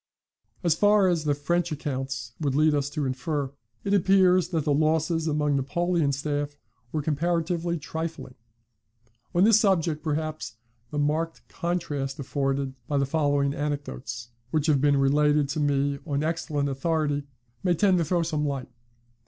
["As 0.63 0.73
far 0.73 1.07
as 1.09 1.25
the 1.25 1.35
French 1.35 1.71
accounts 1.71 2.33
would 2.39 2.55
lead 2.55 2.73
us 2.73 2.89
to 2.89 3.05
infer, 3.05 3.51
it 3.83 3.93
appears 3.93 4.47
that 4.47 4.63
the 4.63 4.73
losses 4.73 5.27
among 5.27 5.55
Napoleon's 5.55 6.17
staff 6.17 6.57
were 6.91 7.03
comparatively 7.03 7.77
trifling. 7.77 8.33
On 9.35 9.43
this 9.43 9.59
subject 9.59 10.03
perhaps 10.03 10.55
the 10.89 10.97
marked 10.97 11.47
contrast 11.47 12.17
afforded 12.17 12.73
by 12.87 12.97
the 12.97 13.05
following 13.05 13.53
anecdotes, 13.53 14.29
which 14.49 14.65
have 14.65 14.81
been 14.81 14.97
related 14.97 15.47
to 15.49 15.59
me 15.59 15.99
on 16.07 16.23
excellent 16.23 16.67
authority, 16.67 17.27
may 17.61 17.75
tend 17.75 17.99
to 17.99 18.03
throw 18.03 18.23
some 18.23 18.43
light. 18.43 18.69